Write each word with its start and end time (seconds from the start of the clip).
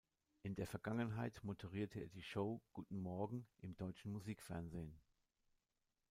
In 0.41 0.55
der 0.55 0.65
Vergangenheit 0.65 1.43
moderierte 1.43 1.99
er 1.99 2.07
die 2.07 2.23
Show 2.23 2.59
"Guten 2.73 2.97
Morgen" 2.99 3.45
im 3.59 3.75
Deutschen 3.75 4.11
Musik 4.11 4.41
Fernsehen. 4.41 4.99